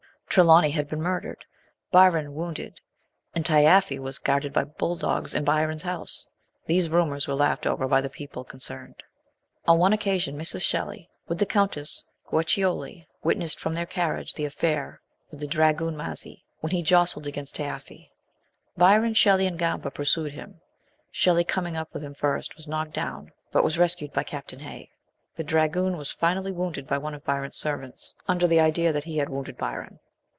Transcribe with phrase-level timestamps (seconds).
[0.33, 1.43] Trelawny had been murdered
[1.91, 2.79] Byron wounded
[3.35, 6.25] and Taaffe was guarded by bull dogs in Byron's house!
[6.67, 8.95] These rumours were laughed over by the people concerned.
[9.67, 10.63] On one occasion Mrs.
[10.63, 15.01] Shelley, with the Countess Guiccioli, witnessed from their carriage the affair
[15.31, 18.07] with the dragoon Masi, when he jostled against Taaffe.
[18.77, 20.61] Byron, Shelley, and Gamba pursued him;
[21.11, 24.91] Shelley, coming up with him first, was knocked down, but was rescued by Captain Hay.
[25.35, 29.17] The dragoon was finally wounded by one of Byron's servants, under the idea that he
[29.17, 29.99] had wounded Byron.